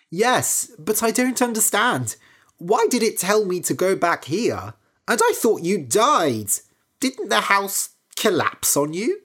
Yes, 0.09 0.69
but 0.77 1.01
I 1.01 1.11
don't 1.11 1.41
understand. 1.41 2.17
Why 2.57 2.87
did 2.89 3.03
it 3.03 3.17
tell 3.17 3.45
me 3.45 3.61
to 3.61 3.73
go 3.73 3.95
back 3.95 4.25
here? 4.25 4.73
And 5.07 5.21
I 5.23 5.31
thought 5.33 5.63
you 5.63 5.77
died. 5.77 6.49
Didn't 6.99 7.29
the 7.29 7.39
house 7.39 7.91
collapse 8.17 8.75
on 8.75 8.93
you? 8.93 9.21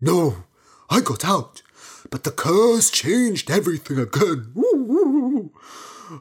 No, 0.00 0.44
I 0.90 1.00
got 1.00 1.24
out, 1.24 1.62
but 2.10 2.24
the 2.24 2.30
curse 2.30 2.90
changed 2.90 3.50
everything 3.50 3.98
again. 3.98 4.52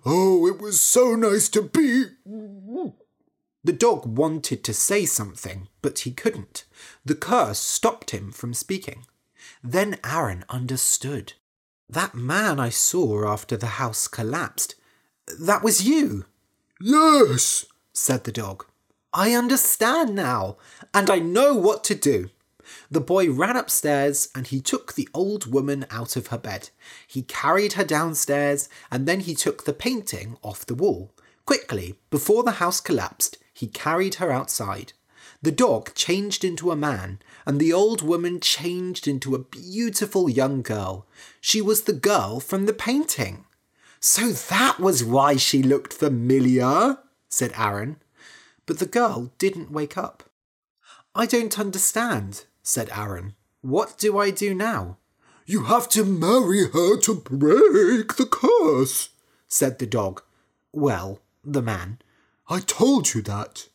Oh, 0.05 0.47
it 0.47 0.59
was 0.59 0.81
so 0.81 1.15
nice 1.15 1.47
to 1.49 1.61
be. 1.61 2.05
The 3.63 3.73
dog 3.73 4.05
wanted 4.05 4.63
to 4.65 4.73
say 4.73 5.05
something, 5.05 5.67
but 5.81 5.99
he 5.99 6.11
couldn't. 6.11 6.65
The 7.05 7.15
curse 7.15 7.59
stopped 7.59 8.11
him 8.11 8.31
from 8.31 8.53
speaking. 8.53 9.05
Then 9.63 9.97
Arran 10.03 10.43
understood. 10.49 11.33
That 11.89 12.15
man 12.15 12.59
I 12.59 12.69
saw 12.69 13.27
after 13.27 13.55
the 13.55 13.77
house 13.81 14.07
collapsed, 14.07 14.75
that 15.39 15.63
was 15.63 15.87
you. 15.87 16.25
Yes, 16.81 17.65
said 17.93 18.25
the 18.25 18.31
dog. 18.31 18.65
I 19.13 19.33
understand 19.33 20.15
now, 20.15 20.57
and 20.93 21.09
I 21.09 21.19
know 21.19 21.55
what 21.55 21.83
to 21.85 21.95
do. 21.95 22.29
The 22.89 23.01
boy 23.01 23.31
ran 23.31 23.57
upstairs 23.57 24.29
and 24.35 24.47
he 24.47 24.61
took 24.61 24.93
the 24.93 25.09
old 25.13 25.51
woman 25.51 25.85
out 25.89 26.15
of 26.15 26.27
her 26.27 26.37
bed. 26.37 26.69
He 27.07 27.21
carried 27.21 27.73
her 27.73 27.83
downstairs 27.83 28.69
and 28.91 29.07
then 29.07 29.21
he 29.21 29.35
took 29.35 29.65
the 29.65 29.73
painting 29.73 30.37
off 30.43 30.65
the 30.65 30.75
wall. 30.75 31.11
Quickly, 31.45 31.95
before 32.09 32.43
the 32.43 32.59
house 32.63 32.79
collapsed, 32.79 33.37
he 33.53 33.67
carried 33.67 34.15
her 34.15 34.31
outside. 34.31 34.93
The 35.41 35.51
dog 35.51 35.93
changed 35.93 36.43
into 36.43 36.71
a 36.71 36.75
man, 36.75 37.19
and 37.45 37.59
the 37.59 37.71
old 37.71 38.01
woman 38.01 38.39
changed 38.39 39.07
into 39.07 39.35
a 39.35 39.39
beautiful 39.39 40.29
young 40.29 40.61
girl. 40.61 41.05
She 41.39 41.61
was 41.61 41.83
the 41.83 41.93
girl 41.93 42.39
from 42.39 42.65
the 42.65 42.73
painting. 42.73 43.45
So 43.99 44.31
that 44.31 44.79
was 44.79 45.03
why 45.03 45.37
she 45.37 45.61
looked 45.61 45.93
familiar, 45.93 46.97
said 47.29 47.53
Arran. 47.55 47.97
But 48.65 48.79
the 48.79 48.85
girl 48.85 49.31
didn't 49.37 49.71
wake 49.71 49.97
up. 49.97 50.23
I 51.15 51.25
don't 51.25 51.59
understand, 51.59 52.45
said 52.67 52.89
Arran. 52.89 53.33
What 53.61 53.97
do 53.97 54.17
I 54.17 54.29
do 54.29 54.53
now? 54.53 54.97
You 55.45 55.63
have 55.63 55.87
to 55.89 56.03
marry 56.03 56.69
her 56.69 56.99
to 56.99 57.15
break 57.15 58.17
the 58.17 58.27
curse, 58.29 59.07
said 59.47 59.79
the 59.79 59.85
dog. 59.85 60.21
Well, 60.73 61.21
the 61.45 61.61
man. 61.61 61.99
I 62.49 62.59
told 62.59 63.13
you 63.13 63.21
that. 63.21 63.69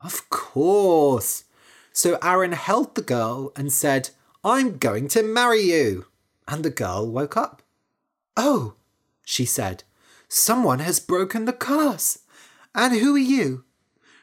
Of 0.00 0.30
course. 0.30 1.42
So 1.92 2.16
Arran 2.22 2.52
held 2.52 2.94
the 2.94 3.02
girl 3.02 3.50
and 3.56 3.72
said, 3.72 4.10
I'm 4.44 4.78
going 4.78 5.08
to 5.08 5.24
marry 5.24 5.62
you. 5.62 6.06
And 6.46 6.64
the 6.64 6.70
girl 6.70 7.10
woke 7.10 7.36
up. 7.36 7.60
Oh, 8.36 8.74
she 9.24 9.44
said, 9.44 9.82
someone 10.28 10.78
has 10.78 11.00
broken 11.00 11.44
the 11.44 11.52
curse. 11.52 12.20
And 12.72 13.00
who 13.00 13.16
are 13.16 13.18
you? 13.18 13.64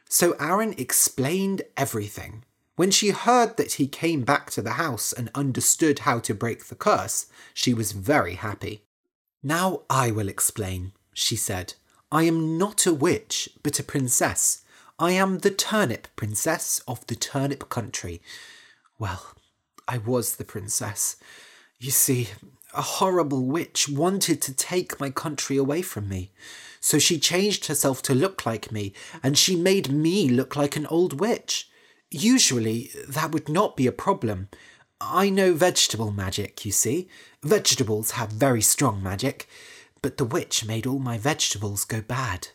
So 0.07 0.37
Arran 0.39 0.73
explained 0.77 1.63
everything. 1.75 2.45
When 2.79 2.91
she 2.91 3.09
heard 3.09 3.57
that 3.57 3.73
he 3.73 3.87
came 3.87 4.21
back 4.21 4.51
to 4.51 4.61
the 4.61 4.79
house 4.79 5.11
and 5.11 5.29
understood 5.35 5.99
how 5.99 6.19
to 6.19 6.33
break 6.33 6.67
the 6.67 6.75
curse, 6.75 7.25
she 7.53 7.73
was 7.73 7.91
very 7.91 8.35
happy. 8.35 8.85
Now 9.43 9.81
I 9.89 10.11
will 10.11 10.29
explain, 10.29 10.93
she 11.13 11.35
said. 11.35 11.73
I 12.09 12.23
am 12.23 12.57
not 12.57 12.85
a 12.85 12.93
witch, 12.93 13.49
but 13.63 13.79
a 13.79 13.83
princess. 13.83 14.61
I 14.97 15.11
am 15.11 15.39
the 15.39 15.51
turnip 15.51 16.07
princess 16.15 16.81
of 16.87 17.05
the 17.07 17.17
turnip 17.17 17.67
country. 17.67 18.21
Well, 18.97 19.33
I 19.85 19.97
was 19.97 20.37
the 20.37 20.45
princess. 20.45 21.17
You 21.79 21.91
see, 21.91 22.29
a 22.73 22.81
horrible 22.81 23.43
witch 23.43 23.89
wanted 23.89 24.41
to 24.43 24.53
take 24.53 25.01
my 25.01 25.09
country 25.09 25.57
away 25.57 25.81
from 25.81 26.07
me. 26.07 26.31
So 26.79 26.97
she 26.97 27.19
changed 27.19 27.65
herself 27.65 28.01
to 28.03 28.15
look 28.15 28.45
like 28.45 28.71
me, 28.71 28.93
and 29.21 29.37
she 29.37 29.57
made 29.57 29.91
me 29.91 30.29
look 30.29 30.55
like 30.55 30.77
an 30.77 30.85
old 30.85 31.19
witch. 31.19 31.69
Usually, 32.11 32.91
that 33.07 33.31
would 33.31 33.49
not 33.49 33.77
be 33.77 33.87
a 33.87 33.91
problem. 33.91 34.49
I 34.99 35.29
know 35.29 35.53
vegetable 35.53 36.11
magic, 36.11 36.65
you 36.65 36.71
see. 36.71 37.07
Vegetables 37.43 38.11
have 38.11 38.31
very 38.31 38.61
strong 38.61 39.01
magic 39.01 39.47
but 40.01 40.17
the 40.17 40.25
witch 40.25 40.65
made 40.65 40.85
all 40.85 40.99
my 40.99 41.17
vegetables 41.17 41.85
go 41.85 42.01
bad. 42.01 42.49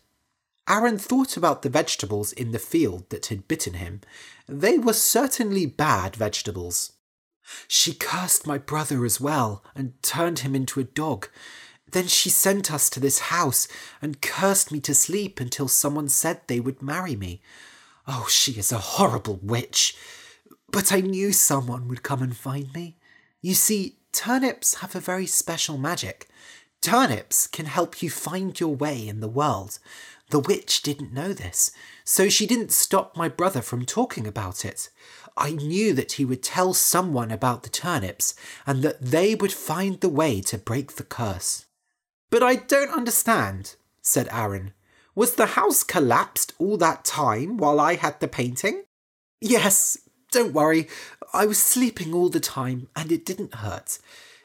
Aaron 0.68 0.98
thought 0.98 1.36
about 1.36 1.62
the 1.62 1.68
vegetables 1.68 2.32
in 2.32 2.52
the 2.52 2.58
field 2.58 3.10
that 3.10 3.26
had 3.26 3.48
bitten 3.48 3.74
him. 3.74 4.00
They 4.48 4.78
were 4.78 4.94
certainly 4.94 5.66
bad 5.66 6.16
vegetables. 6.16 6.92
She 7.68 7.92
cursed 7.92 8.46
my 8.46 8.56
brother 8.56 9.04
as 9.04 9.20
well 9.20 9.62
and 9.74 10.02
turned 10.02 10.38
him 10.38 10.54
into 10.54 10.80
a 10.80 10.84
dog. 10.84 11.28
Then 11.90 12.06
she 12.06 12.30
sent 12.30 12.72
us 12.72 12.88
to 12.90 13.00
this 13.00 13.18
house 13.18 13.68
and 14.00 14.22
cursed 14.22 14.72
me 14.72 14.80
to 14.80 14.94
sleep 14.94 15.38
until 15.38 15.68
someone 15.68 16.08
said 16.08 16.40
they 16.46 16.60
would 16.60 16.80
marry 16.80 17.14
me. 17.14 17.42
Oh, 18.06 18.26
she 18.28 18.52
is 18.52 18.72
a 18.72 18.78
horrible 18.78 19.38
witch. 19.42 19.96
But 20.70 20.92
I 20.92 21.00
knew 21.00 21.32
someone 21.32 21.88
would 21.88 22.02
come 22.02 22.22
and 22.22 22.36
find 22.36 22.72
me. 22.74 22.96
You 23.40 23.54
see, 23.54 23.98
turnips 24.12 24.76
have 24.76 24.94
a 24.94 25.00
very 25.00 25.26
special 25.26 25.78
magic. 25.78 26.28
Turnips 26.80 27.46
can 27.46 27.66
help 27.66 28.02
you 28.02 28.10
find 28.10 28.58
your 28.58 28.74
way 28.74 29.08
in 29.08 29.20
the 29.20 29.28
world. 29.28 29.78
The 30.30 30.40
witch 30.40 30.82
didn't 30.82 31.12
know 31.12 31.32
this, 31.32 31.70
so 32.04 32.28
she 32.28 32.46
didn't 32.46 32.72
stop 32.72 33.16
my 33.16 33.28
brother 33.28 33.62
from 33.62 33.84
talking 33.84 34.26
about 34.26 34.64
it. 34.64 34.90
I 35.36 35.52
knew 35.52 35.92
that 35.94 36.12
he 36.12 36.24
would 36.24 36.42
tell 36.42 36.74
someone 36.74 37.30
about 37.30 37.62
the 37.62 37.68
turnips 37.68 38.34
and 38.66 38.82
that 38.82 39.00
they 39.00 39.34
would 39.34 39.52
find 39.52 40.00
the 40.00 40.08
way 40.08 40.40
to 40.42 40.58
break 40.58 40.92
the 40.96 41.04
curse. 41.04 41.66
But 42.30 42.42
I 42.42 42.56
don't 42.56 42.90
understand, 42.90 43.76
said 44.00 44.28
Arran. 44.30 44.72
Was 45.14 45.34
the 45.34 45.46
house 45.46 45.82
collapsed 45.82 46.52
all 46.58 46.76
that 46.78 47.04
time 47.04 47.56
while 47.56 47.78
I 47.78 47.94
had 47.94 48.18
the 48.20 48.28
painting? 48.28 48.84
Yes, 49.40 49.96
don't 50.32 50.52
worry. 50.52 50.88
I 51.32 51.46
was 51.46 51.62
sleeping 51.62 52.12
all 52.12 52.28
the 52.28 52.40
time 52.40 52.88
and 52.96 53.12
it 53.12 53.24
didn't 53.24 53.56
hurt. 53.56 53.98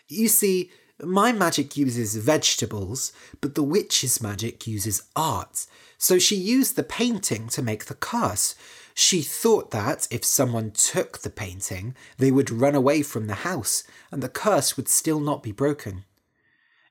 You 0.08 0.27
see, 0.27 0.71
my 1.01 1.32
magic 1.32 1.77
uses 1.77 2.15
vegetables, 2.15 3.13
but 3.41 3.55
the 3.55 3.63
witch's 3.63 4.21
magic 4.21 4.67
uses 4.67 5.03
art. 5.15 5.65
So 5.97 6.19
she 6.19 6.36
used 6.36 6.75
the 6.75 6.84
painting 6.84 7.47
to 7.49 7.62
make 7.62 7.86
the 7.86 7.95
curse. 7.95 8.55
She 8.93 9.21
thought 9.21 9.71
that 9.71 10.08
if 10.12 10.25
someone 10.25 10.71
took 10.71 11.19
the 11.19 11.29
painting, 11.29 11.95
they 12.17 12.32
would 12.32 12.51
run 12.51 12.75
away 12.75 13.01
from 13.01 13.27
the 13.27 13.45
house, 13.45 13.84
and 14.12 14.21
the 14.21 14.29
curse 14.29 14.75
would 14.75 14.89
still 14.89 15.19
not 15.19 15.41
be 15.41 15.51
broken. 15.51 16.03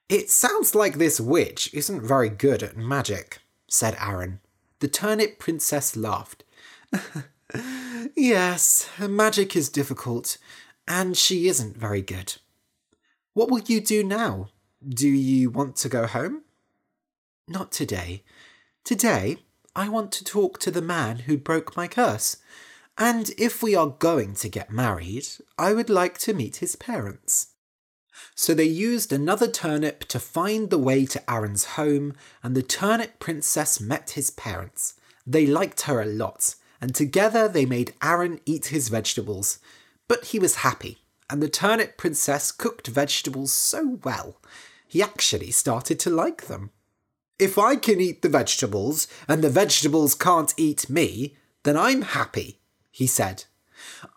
It 0.09 0.31
sounds 0.31 0.75
like 0.75 0.97
this 0.97 1.21
witch 1.21 1.73
isn't 1.75 2.01
very 2.01 2.31
good 2.31 2.63
at 2.63 2.79
magic, 2.79 3.41
said 3.69 3.97
Arran. 4.01 4.41
The 4.81 4.89
turnip 4.89 5.39
princess 5.39 5.97
laughed. 5.97 6.45
yes, 8.17 8.89
magic 9.01 9.55
is 9.55 9.69
difficult, 9.69 10.39
and 10.87 11.17
she 11.17 11.49
isn't 11.49 11.77
very 11.77 12.03
good. 12.03 12.37
What 13.35 13.51
will 13.51 13.61
you 13.61 13.81
do 13.81 14.03
now? 14.03 14.49
Do 14.89 15.09
you 15.09 15.51
want 15.51 15.77
to 15.77 15.89
go 15.89 16.07
home? 16.07 16.43
Not 17.47 17.73
today. 17.73 18.25
Today, 18.85 19.39
I 19.75 19.89
want 19.89 20.13
to 20.13 20.25
talk 20.25 20.59
to 20.61 20.71
the 20.71 20.83
man 20.83 21.21
who 21.21 21.37
broke 21.37 21.77
my 21.77 21.89
curse. 21.89 22.37
And 22.97 23.31
if 23.39 23.63
we 23.63 23.77
are 23.77 23.95
going 23.99 24.35
to 24.35 24.49
get 24.49 24.73
married, 24.73 25.27
I 25.57 25.73
would 25.73 25.89
like 25.89 26.19
to 26.19 26.35
meet 26.35 26.57
his 26.57 26.75
parents. 26.75 27.49
So 28.35 28.55
they 28.55 28.65
used 28.65 29.13
another 29.13 29.49
turnip 29.49 30.05
to 30.07 30.21
find 30.21 30.71
the 30.71 30.79
way 30.79 31.07
to 31.07 31.23
Arran's 31.29 31.65
home, 31.77 32.15
and 32.43 32.57
the 32.57 32.63
turnip 32.63 33.19
princess 33.19 33.81
met 33.81 34.11
his 34.11 34.31
parents. 34.31 34.95
They 35.27 35.47
liked 35.47 35.83
her 35.83 36.01
a 36.01 36.07
lot, 36.07 36.55
and 36.81 36.95
together 36.95 37.49
they 37.49 37.67
made 37.67 37.95
Arran 38.01 38.41
eat 38.47 38.67
his 38.67 38.89
vegetables. 38.89 39.59
But 40.07 40.27
he 40.27 40.39
was 40.39 40.57
happy, 40.57 40.99
and 41.29 41.43
the 41.43 41.49
turnip 41.49 41.97
princess 41.97 42.53
cooked 42.53 42.87
vegetables 42.87 43.53
so 43.53 43.99
well, 44.05 44.41
he 44.87 45.03
actually 45.03 45.51
started 45.51 46.01
to 46.01 46.11
like 46.11 46.47
them. 46.47 46.71
If 47.39 47.59
I 47.59 47.77
can 47.77 48.01
eat 48.01 48.23
the 48.23 48.29
vegetables 48.29 49.07
and 49.29 49.45
the 49.45 49.51
vegetables 49.51 50.15
can't 50.15 50.55
eat 50.57 50.89
me, 50.91 51.37
then 51.63 51.77
I'm 51.77 52.03
happy, 52.03 52.59
he 52.91 53.07
said. 53.07 53.45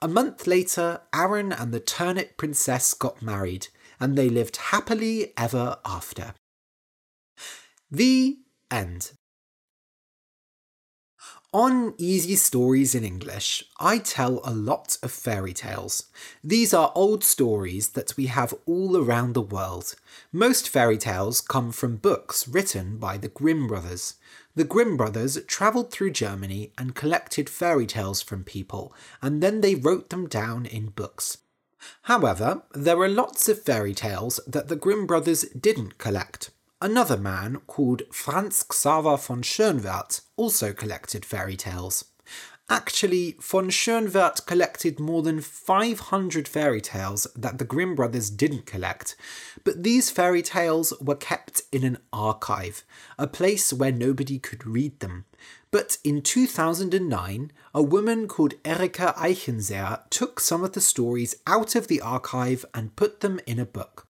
A 0.01 0.07
month 0.07 0.47
later, 0.47 1.01
Arran 1.13 1.51
and 1.51 1.71
the 1.71 1.79
turnip 1.79 2.37
princess 2.37 2.93
got 2.93 3.21
married, 3.21 3.67
and 4.01 4.17
they 4.17 4.27
lived 4.27 4.57
happily 4.57 5.31
ever 5.37 5.77
after. 5.85 6.33
The 7.89 8.39
end. 8.69 9.11
On 11.53 11.93
Easy 11.97 12.37
Stories 12.37 12.95
in 12.95 13.03
English, 13.03 13.65
I 13.77 13.97
tell 13.97 14.39
a 14.45 14.53
lot 14.53 14.97
of 15.03 15.11
fairy 15.11 15.51
tales. 15.51 16.05
These 16.41 16.73
are 16.73 16.93
old 16.95 17.25
stories 17.25 17.89
that 17.89 18.15
we 18.15 18.27
have 18.27 18.53
all 18.65 18.95
around 18.95 19.33
the 19.33 19.41
world. 19.41 19.95
Most 20.31 20.69
fairy 20.69 20.97
tales 20.97 21.41
come 21.41 21.73
from 21.73 21.97
books 21.97 22.47
written 22.47 22.97
by 22.97 23.17
the 23.17 23.27
Grimm 23.27 23.67
brothers. 23.67 24.15
The 24.55 24.63
Grimm 24.63 24.95
brothers 24.95 25.37
travelled 25.45 25.91
through 25.91 26.11
Germany 26.11 26.71
and 26.77 26.95
collected 26.95 27.49
fairy 27.49 27.85
tales 27.85 28.21
from 28.21 28.45
people, 28.45 28.93
and 29.21 29.43
then 29.43 29.59
they 29.59 29.75
wrote 29.75 30.09
them 30.09 30.27
down 30.27 30.65
in 30.65 30.87
books. 30.87 31.39
However, 32.03 32.63
there 32.73 32.99
are 32.99 33.09
lots 33.09 33.49
of 33.49 33.61
fairy 33.61 33.93
tales 33.93 34.39
that 34.47 34.67
the 34.67 34.75
Grimm 34.75 35.07
brothers 35.07 35.45
didn't 35.59 35.97
collect. 35.97 36.51
Another 36.81 37.17
man 37.17 37.61
called 37.67 38.01
Franz 38.11 38.63
Xaver 38.63 39.17
von 39.17 39.43
Schönwerth 39.43 40.21
also 40.35 40.73
collected 40.73 41.25
fairy 41.25 41.55
tales. 41.55 42.05
Actually, 42.71 43.35
von 43.41 43.69
Schönwerth 43.69 44.45
collected 44.45 44.97
more 44.97 45.21
than 45.21 45.41
500 45.41 46.47
fairy 46.47 46.79
tales 46.79 47.27
that 47.35 47.57
the 47.57 47.65
Grimm 47.65 47.95
brothers 47.95 48.29
didn't 48.29 48.65
collect, 48.65 49.17
but 49.65 49.83
these 49.83 50.09
fairy 50.09 50.41
tales 50.41 50.93
were 51.01 51.15
kept 51.15 51.63
in 51.73 51.83
an 51.83 51.97
archive, 52.13 52.85
a 53.19 53.27
place 53.27 53.73
where 53.73 53.91
nobody 53.91 54.39
could 54.39 54.65
read 54.65 55.01
them. 55.01 55.25
But 55.69 55.97
in 56.05 56.21
2009, 56.21 57.51
a 57.75 57.83
woman 57.83 58.29
called 58.29 58.53
Erika 58.63 59.13
Eichenseer 59.17 60.09
took 60.09 60.39
some 60.39 60.63
of 60.63 60.71
the 60.71 60.79
stories 60.79 61.35
out 61.45 61.75
of 61.75 61.87
the 61.87 61.99
archive 61.99 62.63
and 62.73 62.95
put 62.95 63.19
them 63.19 63.41
in 63.45 63.59
a 63.59 63.65
book. 63.65 64.07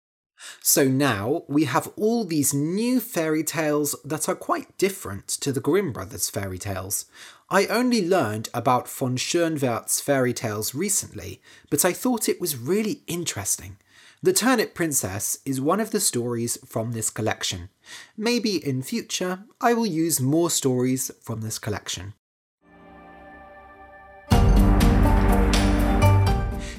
So 0.61 0.89
now 0.89 1.45
we 1.49 1.65
have 1.65 1.93
all 1.97 2.25
these 2.25 2.55
new 2.55 3.01
fairy 3.01 3.45
tales 3.45 3.95
that 4.05 4.29
are 4.29 4.35
quite 4.35 4.77
different 4.79 5.29
to 5.29 5.53
the 5.53 5.61
Grimm 5.61 5.93
brothers' 5.93 6.31
fairy 6.31 6.59
tales. 6.59 7.07
I 7.51 7.67
only 7.67 8.07
learned 8.07 8.49
about 8.55 8.89
von 8.89 9.17
Schönwerth's 9.17 10.01
fairy 10.01 10.33
tales 10.33 10.75
recently, 10.75 11.41
but 11.71 11.85
I 11.85 11.93
thought 11.93 12.29
it 12.29 12.41
was 12.41 12.57
really 12.57 13.03
interesting. 13.07 13.77
The 14.23 14.33
Turnip 14.33 14.75
Princess 14.75 15.39
is 15.45 15.61
one 15.61 15.81
of 15.81 15.91
the 15.91 16.01
stories 16.01 16.57
from 16.67 16.93
this 16.93 17.11
collection. 17.11 17.69
Maybe 18.17 18.57
in 18.57 18.83
future 18.83 19.45
I 19.61 19.75
will 19.75 19.85
use 19.85 20.19
more 20.19 20.51
stories 20.51 21.11
from 21.21 21.43
this 21.43 21.59
collection. 21.59 22.15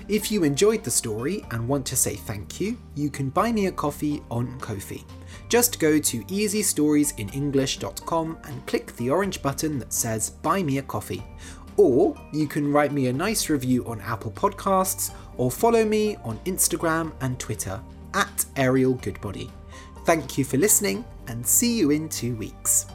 If 0.07 0.31
you 0.31 0.43
enjoyed 0.43 0.83
the 0.83 0.91
story 0.91 1.43
and 1.49 1.67
want 1.67 1.83
to 1.87 1.95
say 1.95 2.13
thank 2.15 2.61
you, 2.61 2.77
you 2.93 3.09
can 3.09 3.29
buy 3.29 3.51
me 3.51 3.65
a 3.65 3.71
coffee 3.71 4.21
on 4.29 4.59
Ko-fi. 4.59 5.03
Just 5.49 5.79
go 5.79 5.97
to 5.97 6.23
easystoriesinenglish.com 6.25 8.37
and 8.43 8.67
click 8.67 8.95
the 8.97 9.09
orange 9.09 9.41
button 9.41 9.79
that 9.79 9.91
says 9.91 10.29
Buy 10.29 10.61
Me 10.61 10.77
a 10.77 10.83
Coffee. 10.83 11.23
Or 11.77 12.15
you 12.31 12.47
can 12.47 12.71
write 12.71 12.91
me 12.91 13.07
a 13.07 13.13
nice 13.13 13.49
review 13.49 13.83
on 13.87 13.99
Apple 14.01 14.31
Podcasts 14.31 15.11
or 15.37 15.49
follow 15.49 15.83
me 15.83 16.17
on 16.23 16.37
Instagram 16.45 17.11
and 17.21 17.39
Twitter 17.39 17.81
at 18.13 18.45
Ariel 18.55 18.93
Goodbody. 18.93 19.49
Thank 20.05 20.37
you 20.37 20.45
for 20.45 20.57
listening 20.57 21.03
and 21.27 21.43
see 21.45 21.79
you 21.79 21.89
in 21.89 22.09
two 22.09 22.35
weeks. 22.35 22.85